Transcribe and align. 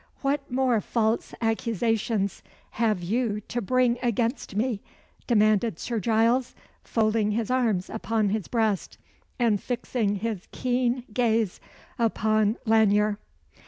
"What 0.23 0.49
more 0.51 0.81
false 0.81 1.31
accusations 1.41 2.41
have 2.71 3.03
you 3.03 3.39
to 3.41 3.61
bring 3.61 3.99
against 4.01 4.55
me?" 4.55 4.81
demanded 5.27 5.77
Sir 5.77 5.99
Giles, 5.99 6.55
folding 6.83 7.33
his 7.33 7.51
arms 7.51 7.87
upon 7.87 8.29
his 8.29 8.47
breast, 8.47 8.97
and 9.37 9.61
fixing 9.61 10.15
his 10.15 10.47
keen 10.51 11.03
gaze 11.13 11.59
upon 11.99 12.57
Lanyere. 12.65 13.19